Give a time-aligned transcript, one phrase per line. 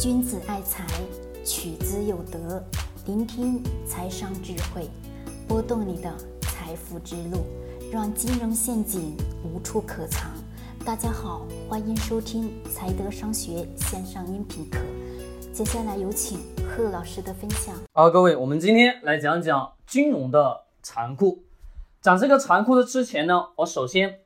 [0.00, 0.84] 君子爱财，
[1.44, 2.62] 取之有德。
[3.06, 4.90] 聆听财商智慧，
[5.46, 7.46] 拨动你的财富之路，
[7.92, 10.32] 让金融陷阱无处可藏。
[10.84, 14.80] 大家好，欢迎收听财德商学线上音频课。
[15.52, 17.74] 接下来有请贺老师的分享。
[17.92, 21.44] 好，各位，我们今天来讲讲金融的残酷。
[22.02, 24.18] 讲这个残酷的之前呢，我首先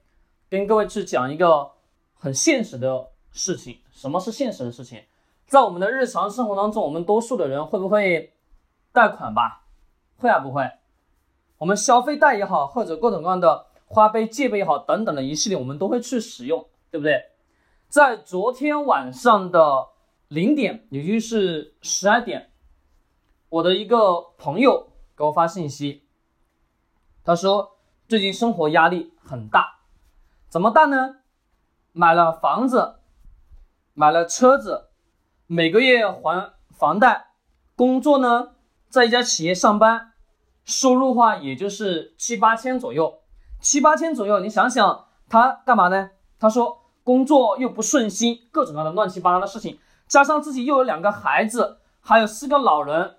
[0.49, 1.73] 跟各位去讲一个
[2.15, 3.81] 很现实的事情。
[3.93, 5.03] 什么是现实的事情？
[5.49, 8.35] 在我们的日常生活当中，我们多数的人会不会
[8.93, 9.65] 贷款吧？
[10.19, 10.71] 会啊，不会。
[11.57, 17.31] 我们消费贷也好，或者各种各样的花呗、借呗也好，等等的一系列，我们都会去使用，对不对？
[17.89, 19.89] 在昨天晚上的
[20.29, 22.53] 零点，也就是十二点，
[23.49, 26.07] 我的一个朋友给我发信息，
[27.25, 29.79] 他说最近生活压力很大，
[30.51, 31.21] 怎么大呢？
[31.93, 32.97] 买了房子，
[33.95, 34.88] 买了车子。
[35.51, 37.29] 每个月还房贷，
[37.75, 38.51] 工作呢，
[38.91, 40.13] 在一家企业上班，
[40.67, 43.21] 收入话也就是七八千左右，
[43.59, 46.11] 七八千左右，你想想他干嘛呢？
[46.39, 53.17] 他说工作又不顺心，各种各样的乱七八糟的事情，加上自己又有两个孩子，还有四个老人，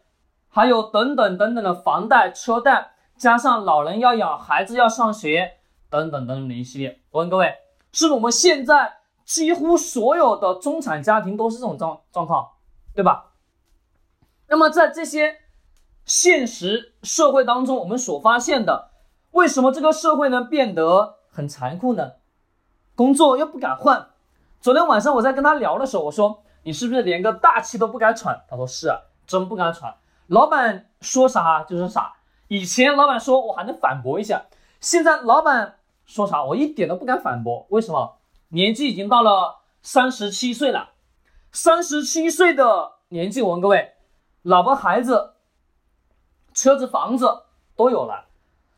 [0.49, 5.53] 还有等等等等的房贷、车贷，加上老人要养，孩子要上学，
[5.89, 7.01] 等等等等的一系列。
[7.09, 7.55] 我问各位，
[7.91, 8.98] 是不是我们现在？
[9.29, 12.49] 几乎所有的中产家庭都是这种状状况，
[12.95, 13.33] 对吧？
[14.47, 15.41] 那么在这些
[16.03, 18.89] 现实社会当中，我们所发现的，
[19.29, 22.13] 为什么这个社会呢变得很残酷呢？
[22.95, 24.09] 工作又不敢换。
[24.61, 28.43] 昨天晚上我在跟他聊的时候，我说你是不是连个大气都不敢喘？
[28.49, 29.95] 他说是，啊真不敢喘。
[30.25, 32.13] 老板说啥就是啥。
[32.47, 34.47] 以前老板说我还能反驳一下，
[34.81, 35.77] 现在老板
[36.07, 37.67] 说啥我一点都不敢反驳。
[37.69, 38.15] 为什么？
[38.51, 40.89] 年纪已经到了三十七岁了，
[41.51, 43.93] 三十七岁的年纪，我问各位，
[44.41, 45.33] 老婆孩子、
[46.51, 47.43] 车子房子
[47.75, 48.25] 都有了，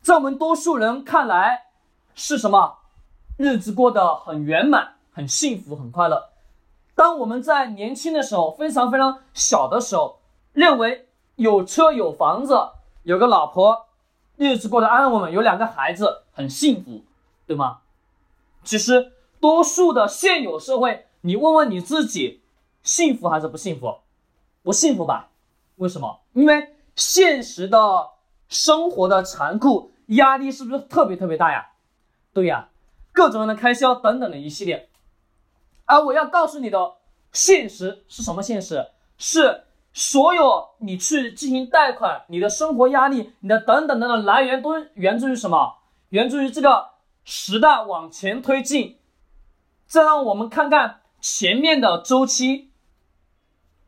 [0.02, 1.68] 在我们多数人看来
[2.14, 2.80] 是什么？
[3.38, 6.28] 日子过得很圆满、很幸福、很快乐。
[6.94, 10.20] 当我们在年轻的时候，非常非常小的时候，
[10.52, 12.54] 认为有车有房子、
[13.04, 13.86] 有个老婆，
[14.36, 17.02] 日子过得安稳，有两个孩子，很幸福，
[17.46, 17.78] 对吗？
[18.62, 19.14] 其实。
[19.42, 22.42] 多数的现有社会，你问问你自己，
[22.84, 23.96] 幸福还是不幸福？
[24.62, 25.30] 不幸福吧？
[25.74, 26.20] 为什么？
[26.32, 28.10] 因为现实的
[28.48, 31.70] 生活的残酷，压力是不是特别特别大呀？
[32.32, 32.68] 对呀，
[33.10, 34.88] 各种各样的开销等等的一系列。
[35.86, 36.92] 而我要告诉你的
[37.32, 38.92] 现实是什么现实？
[39.18, 45.78] 是所有你去进行贷款，你的生活压力，你的等等等等来源都源自于什么？
[46.10, 46.90] 源自于这个
[47.24, 48.98] 时代往前推进。
[49.92, 52.72] 再让我们看看前面的周期，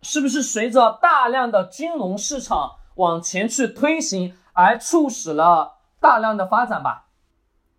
[0.03, 7.07] 是不是随着大量的金融市场往前去推行，而促使了大量的发展吧？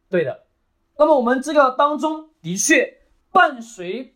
[0.10, 0.46] 对的。
[0.98, 4.16] 那么我们这个当中的确伴随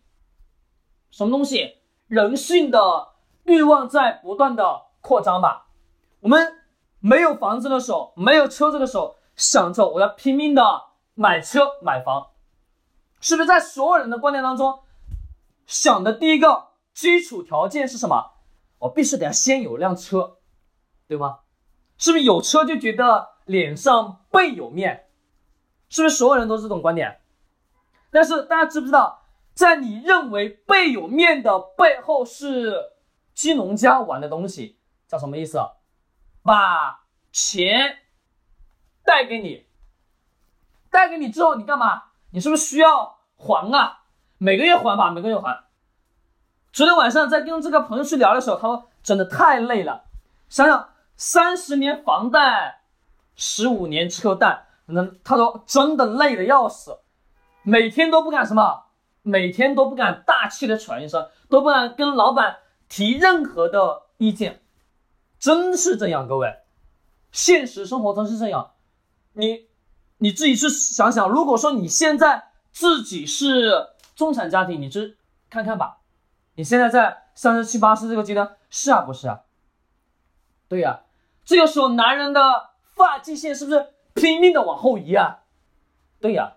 [1.11, 1.75] 什么东西？
[2.07, 3.09] 人性的
[3.43, 5.67] 欲望在不断的扩张吧。
[6.21, 6.63] 我们
[6.99, 10.63] 没有房子的时候，没有车子的时候，想着我要拼命的
[11.13, 12.28] 买车买房。
[13.19, 14.79] 是不是在所有人的观念当中，
[15.65, 18.31] 想的第一个基础条件是什么？
[18.79, 20.37] 我必须得要先有辆车，
[21.07, 21.39] 对吗？
[21.97, 25.09] 是不是有车就觉得脸上倍有面？
[25.89, 27.21] 是不是所有人都是这种观点？
[28.09, 32.93] 但是大家知不知道，在你认为倍有面的背后，是
[33.33, 35.59] 金融家玩的东西，叫什么意思？
[36.41, 37.97] 把钱
[39.03, 39.67] 贷给你，
[40.89, 42.08] 贷给你之后，你干嘛？
[42.31, 44.03] 你是不是需要还啊？
[44.37, 45.63] 每个月还吧，每个月还。
[46.71, 50.05] 昨天晚上在跟这个朋友去聊的时候，他说真的太累了。
[50.47, 52.81] 想想三十年房贷，
[53.35, 56.99] 十五年车贷，那他说真的累的要死，
[57.63, 58.83] 每天都不敢什么，
[59.23, 62.57] 每天都不敢大气的喘一声，都不敢跟老板
[62.87, 64.61] 提任何的意见，
[65.39, 66.59] 真是这样，各位，
[67.31, 68.73] 现实生活中是这样，
[69.33, 69.68] 你。
[70.19, 75.17] 你自己去想想，如果说你现在自己是中产家庭，你去
[75.49, 75.99] 看看吧。
[76.55, 79.41] 你现在在三十七八岁这个阶段，是啊，不是啊？
[80.67, 81.01] 对呀，
[81.45, 85.39] 这个时候男人的发际线是不是拼命的往后移啊？
[86.19, 86.55] 对呀。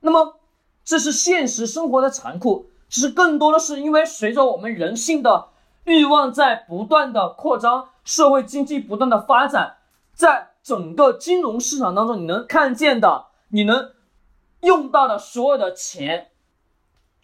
[0.00, 0.40] 那么
[0.82, 5.50] 这是现实生活的残酷，其实更多的是因为随着我们人性的
[5.84, 9.76] 欲望在不断的扩张，社会经济不断的发展，
[10.14, 10.51] 在。
[10.62, 13.92] 整个金融市场当中，你能看见的，你能
[14.60, 16.30] 用到的所有的钱，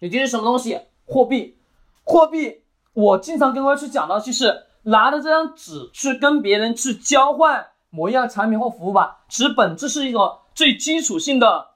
[0.00, 0.80] 也就是什么东西？
[1.06, 1.58] 货币，
[2.04, 2.62] 货币
[2.92, 11.68] 我经常跟各位去讲到，就是拿着这张纸去跟别人去交换某一样产品或服务吧，其实本质是一个最基础性的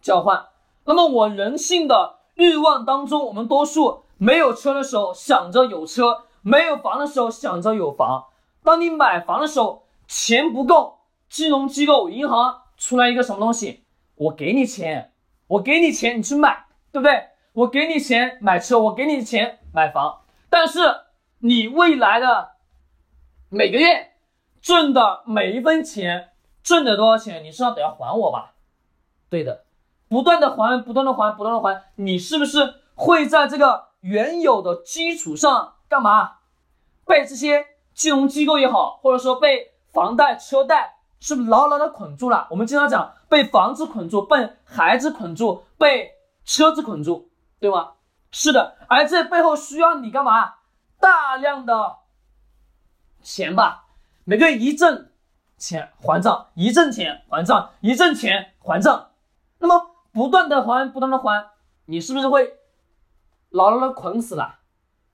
[0.00, 0.46] 交换。
[0.84, 8.24] 那么我人性的欲望当中，我们多数没有车的时候想着有车，没有房的时候想着有房。
[8.62, 13.84] 当你买房的时候，钱不够，金融机构、银行出来一个什么东西，
[14.16, 15.12] 我给你钱，
[15.46, 17.28] 我给你钱，你去买，对不对？
[17.52, 20.80] 我给你钱买车，我给你钱买房，但是
[21.40, 22.52] 你未来的
[23.50, 24.12] 每个月
[24.62, 26.30] 挣的每一分钱，
[26.62, 28.54] 挣的多少钱，你是要得要还我吧？
[29.28, 29.66] 对的。
[30.08, 36.38] 不断的还，不断的还，不断的还，你是不是会在这个原有的基础上干嘛？
[37.04, 42.46] 被这些金融机构也好，或者说被房贷、车贷，是不是牢牢的捆住了？
[42.50, 46.12] 我们经常讲被房子捆住，被孩子捆住，被
[46.44, 47.28] 车子捆住，
[47.58, 47.94] 对吗？
[48.30, 50.54] 是的，而这背后需要你干嘛？
[51.00, 51.96] 大量的
[53.20, 53.86] 钱吧，
[54.22, 55.10] 每个月一挣
[55.56, 59.10] 钱还账，一挣钱还账，一挣钱还账，
[59.58, 59.90] 那么。
[60.10, 61.50] 不断的还，不断的还，
[61.84, 62.54] 你是不是会
[63.50, 64.58] 牢牢的捆死了？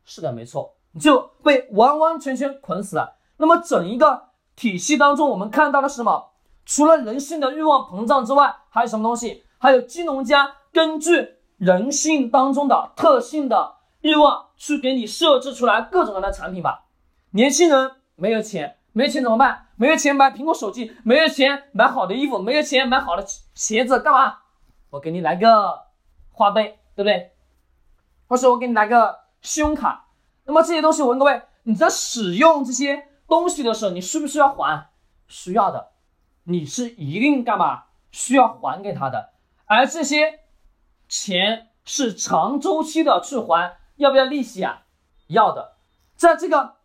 [0.04, 3.16] 是的，没错，你就被完完全全捆死了。
[3.36, 6.30] 那么整一个体系当中，我们看到的是什么？
[6.64, 9.44] 除了人性的欲望膨胀之外，还有什么东西？
[9.58, 16.84] 还有金融家根据人性当中的特性的欲望去给你设置出来各种各样的产品吧。
[17.30, 19.68] 年轻人没有钱，没钱怎么办？
[19.76, 23.24] 没有钱买苹果手机，没有钱买好的衣服，没有钱买好的
[23.54, 24.38] 鞋子，干嘛？
[24.90, 25.80] 我给你来个
[26.30, 27.32] 花呗，对不对？
[28.28, 30.06] 或是我给你来个信用卡。
[30.44, 34.90] 那么这些东西，我问各位，你在使用这些东西的时候，你需不需要还？
[35.26, 35.92] 需要的，
[36.44, 37.84] 你是一定干嘛？
[38.10, 39.30] 需要还给他的。
[39.66, 40.40] 而这些
[41.08, 44.82] 钱是长周期的去还，要不要利息啊？
[45.26, 45.74] 要的。
[46.14, 46.76] 在这个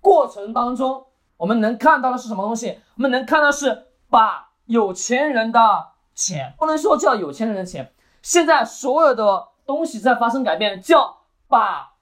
[0.00, 1.06] 过程当中，
[1.38, 2.80] 我们能看到的是什么东西？
[2.96, 5.88] 我们能看到是把有钱人的。
[6.14, 7.92] 钱不能说叫有钱人的钱，
[8.22, 11.96] 现在所有的东西在发生改变，叫把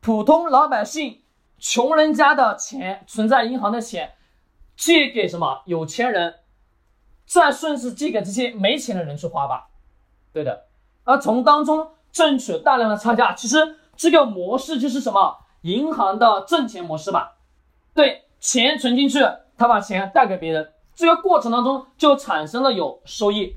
[0.00, 1.22] 普通老百姓、
[1.58, 4.14] 穷人家的钱存在银行的钱
[4.76, 6.36] 借给什么有钱人，
[7.26, 9.68] 再顺势借给这些没钱的人去花吧。
[10.32, 10.66] 对的，
[11.04, 17.38] 而从当中挣取大量的差价，其实这个模式就是什么银行的挣钱模式吧？
[17.94, 19.18] 对，钱存进去，
[19.56, 20.72] 他把钱贷给别人。
[20.94, 23.56] 这个过程当中就产生了有收益，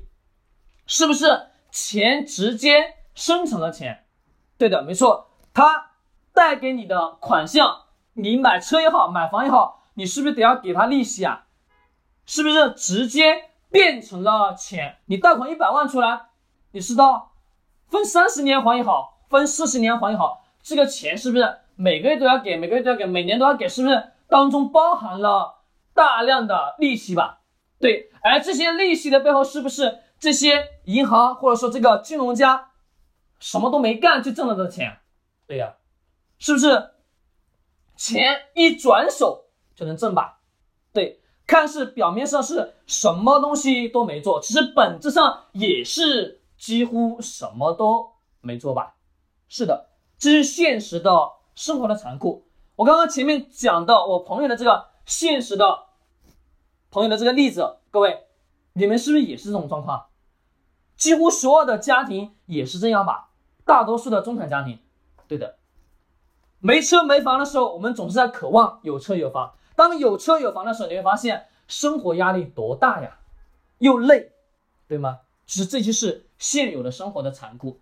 [0.86, 4.04] 是不是钱直接生成了钱？
[4.58, 5.92] 对的，没错，它
[6.32, 7.81] 带给你的款项，
[8.14, 11.46] 你买车也好，买房也好，你是不是得要给他利息啊？
[12.26, 14.98] 是不是直接变成了钱？
[15.06, 16.26] 你贷款一百万出来，
[16.72, 17.32] 你知道
[17.88, 23.68] 分三十年还也好，分四十年还也好，这个钱是不是每个月都要给，每个月都要给，每年都要给？
[23.68, 25.58] 是不是当中包含了？
[25.94, 27.40] 大量的利息吧，
[27.78, 32.70] 对，而这些利息的背后，是不是这些银行或者说这个金融家
[33.38, 35.00] 什么都没干就挣了这钱？
[35.46, 35.74] 对呀，
[36.38, 36.91] 是不是？
[38.02, 39.44] 钱一转手
[39.76, 40.40] 就能挣吧？
[40.92, 48.96] 对，看似表面上是什么东西都没做，其实本质上也是几乎什么都没做吧？
[49.48, 52.48] 是的，这是现实的生活的残酷。
[52.74, 54.90] 我刚刚前面讲到我朋友的这个。
[55.04, 55.86] 现实的
[56.90, 58.24] 朋友的这个例子，各位，
[58.72, 60.06] 你们是不是也是这种状况？
[60.96, 63.30] 几乎所有的家庭也是这样吧？
[63.64, 64.78] 大多数的中产家庭，
[65.26, 65.58] 对的。
[66.62, 69.52] 没车没房的时候，我们总是在渴望有车有房。
[69.76, 73.18] 当有车有房的时候，你会发现生活压力多大呀，
[73.78, 74.32] 又累，
[74.88, 75.18] 对吗？
[75.44, 77.80] 其实这就是现有的生活的残酷。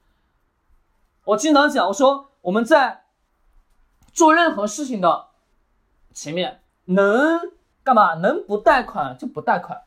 [1.25, 3.05] 我经常讲，我说我们在
[4.13, 5.27] 做任何事情的
[6.13, 6.63] 前面。
[6.87, 7.39] 能
[7.85, 8.15] 干嘛？
[8.15, 9.83] 能不贷款就不贷款。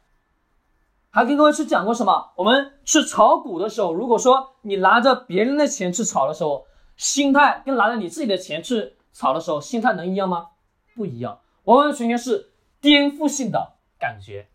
[1.09, 2.31] 还跟各位去讲过什么？
[2.35, 10.49] 我们去炒股的时候，如果说你拿着别人的钱去炒的时候，心态跟拿着你自己的钱去炒的时候，心态能一样吗？
[10.95, 14.47] 不一样，完完全全是颠覆性的感觉。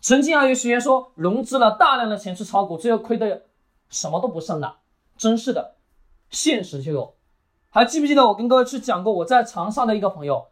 [0.00, 3.42] 曾经还有学员说，融资了大量的钱去炒股，最后亏的
[3.88, 4.78] 什么都不剩了。
[5.16, 5.76] 真是的，
[6.30, 7.16] 现实就有。
[7.68, 10.48] 还记不记得我跟各位去讲过，我在长沙的一个朋友。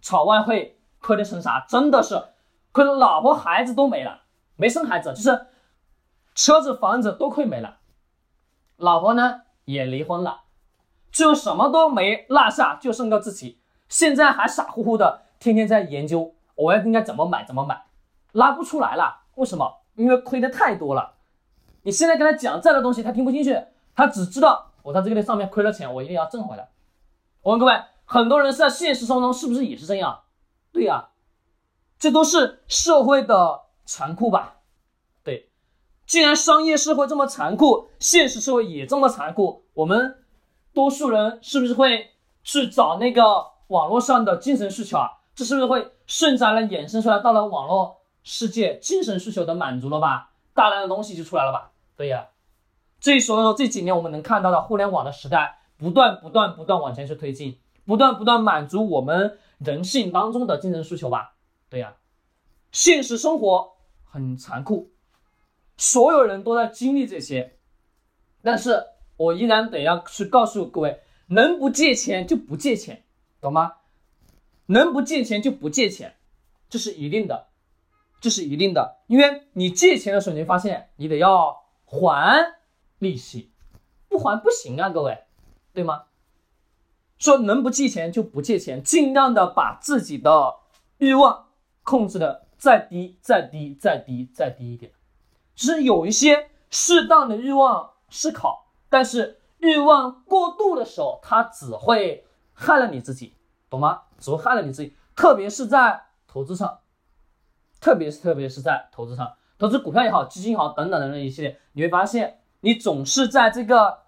[0.00, 1.64] 炒外汇亏的成啥？
[1.68, 2.20] 真的是
[2.72, 4.22] 亏的老婆孩子都没了，
[4.56, 5.46] 没生孩子，就是
[6.34, 7.78] 车子房子都亏没了，
[8.76, 10.42] 老婆呢也离婚了，
[11.10, 13.60] 就什么都没落下，就剩个自己。
[13.88, 17.84] 现在还傻乎乎的，天天在研究我要应该怎么买怎么买，
[18.32, 19.22] 拉不出来了。
[19.34, 19.80] 为什么？
[19.94, 21.14] 因为亏的太多了。
[21.82, 23.62] 你现在跟他讲这样的东西，他听不进去，
[23.94, 26.70] 他只知道我在这个上面亏了钱，我一定要挣回来。
[27.42, 30.20] 我问各位，很多人在现实生活中是不是也是这样？
[30.72, 31.10] 对呀，
[31.98, 34.56] 这都是社会的残酷吧？
[36.12, 40.22] 既然商业社会这么残酷，现实社会也这么残酷，我们
[40.74, 42.10] 多数人是不是会
[42.44, 43.22] 去找那个
[43.68, 45.08] 网络上的精神需求啊？
[45.34, 50.32] 这是不是会顺然的衍生出来，到了网络世界，精神需求的满足了吧？
[50.52, 51.70] 大量的东西就出来了吧？
[51.96, 52.28] 对呀，
[53.00, 61.36] 这时候这几年我们能看到的互联网的时代，不断不断不断往前去推进，不断不断满足我们人性当中的精神需求吧？
[61.70, 61.94] 对呀，
[62.70, 63.70] 现实生活
[64.04, 64.91] 很残酷，
[65.82, 67.56] 所有人都在经历这些，
[68.40, 68.84] 但是
[69.16, 73.02] 我依然得要去告诉各位，能不借钱就不借钱，
[73.40, 73.78] 懂吗？
[74.66, 76.14] 能不借钱就不借钱，
[76.68, 77.48] 这是一定的。
[78.20, 82.54] 这是一定的，因为你借钱的时候，你发现你得要还
[83.00, 83.50] 利息，
[84.08, 85.24] 不还不行啊，各位，
[85.72, 86.04] 对吗？
[87.18, 90.54] 说能不借钱就不借钱，尽量的把自己的
[90.98, 91.48] 欲望
[91.82, 94.92] 控制的再低、再低、再低、再低一点。
[95.54, 103.36] 只是有一些适当的欲望是考，但是欲望过度的时候，它只会害了你自己，
[103.70, 104.02] 懂吗？
[104.18, 106.78] 只会害了你自己，特别是在投资上。
[107.80, 114.02] 特别是特别是在投资上，投资股票也好，基金也好，等等的那一系列，你会发现你总是在这个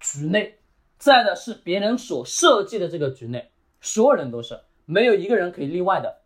[0.00, 0.58] 局内，
[0.98, 6.22] 在的是别人所设计的这个局内，所有人都是没有一个人可以例外的，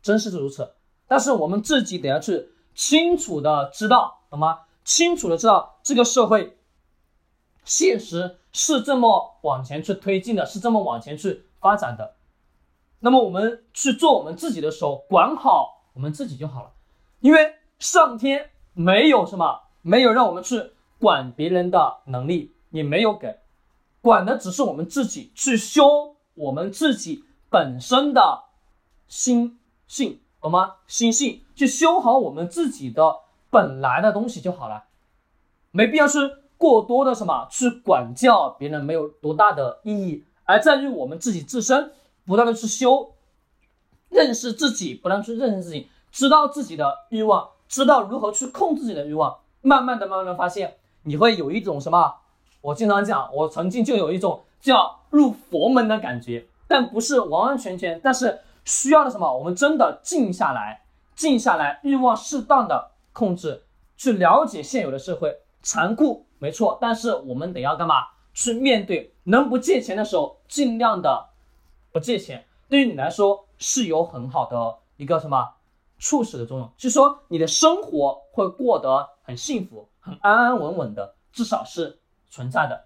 [0.00, 0.72] 真是如此。
[1.06, 4.60] 但是我们自己得要去清楚的知道，懂吗？
[4.84, 6.56] 清楚的知道这个社会
[7.64, 12.14] 现实是这么往前去推进的，是这么往前去发展的。
[13.00, 16.70] 那么我们去做我们自己的时候，管好我们自己就好了，
[17.18, 20.70] 因为上天没有什么，没有让我们去
[21.00, 23.40] 管别人的能力，也没有给，
[24.00, 28.44] 管的只是我们自己去修我们自己本身的
[29.08, 29.58] 心
[29.88, 30.76] 性，懂吗？
[30.86, 33.16] 心性去修好我们自己的
[33.50, 34.84] 本来的东西就好了，
[35.72, 36.18] 没必要去
[36.56, 41.92] 过多的什么去管教别人，没有多大的意义，而在于我们自己自身。
[42.26, 43.14] 不断的去修，
[44.10, 52.16] 认识自己，不断去认识自己，知道自己的欲望，知道如何去控制自己的欲望，慢慢的、慢慢的发现，你会有一种什么？
[52.60, 59.38] 我经常讲，我曾经就有一种叫入佛门的感觉，但不是完完全全，但是需要的什么？
[59.38, 60.82] 我们真的静下来，
[61.18, 63.64] 静下来，欲望适当的控制，
[63.96, 68.06] 去了解现有的社会残酷，没错，但是我们得要干嘛？
[68.32, 71.30] 去面对，能不借钱的时候，尽量的。
[71.90, 75.54] 不借钱对于你来说是有很好的一个什么
[75.98, 81.98] 促使的作用，就是说你的生活会过得很幸福、很安安稳稳的，至少是
[82.30, 82.84] 存在的。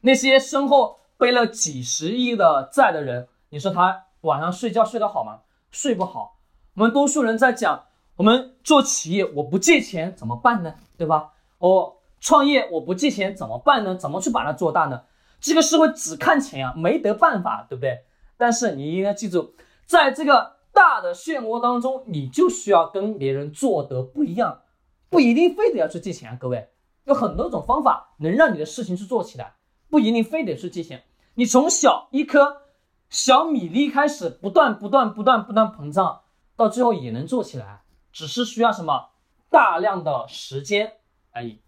[0.00, 5.42] 那些身后背了几十亿的债的人，你说他晚上睡觉睡得好吗？
[5.70, 6.38] 睡不好。
[6.74, 7.84] 我们多数人在讲，
[8.16, 10.74] 我们做企业我不借钱怎么办呢？
[10.96, 11.32] 对吧？
[11.58, 13.94] 我创业我不借钱怎么办呢？
[13.94, 15.02] 怎么去把它做大呢？
[15.38, 18.04] 这个社会只看钱啊，没得办法，对不对？
[18.38, 24.62] 但是你应该记住，在这个大的漩涡当中，你就需要跟别人做的不一样，
[25.10, 26.70] 不一定非得要去借钱啊，各位，
[27.04, 29.56] 有很多种方法能让你的事情去做起来，
[29.90, 31.02] 不一定非得去借钱。
[31.34, 32.62] 你从小一颗
[33.10, 36.20] 小米粒开始，不断不断不断不断膨胀，
[36.62, 39.10] 到最后也能做起来，只是需要什么
[39.50, 40.92] 大量的时间
[41.32, 41.60] 而已。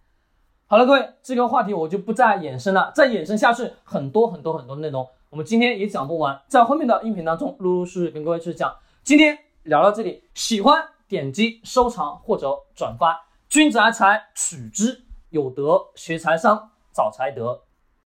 [0.66, 8.74] 好了，各位，这个话题我就不再延伸了，再延伸下去很多很多很多内容，我们今天也讲不完，在后面的音频当中陆陆续续跟各位去讲。
[9.02, 13.26] 今天聊到这里，喜欢点击收藏或者转发。
[13.48, 17.62] 君子爱财，取之有德；学财商，找财德。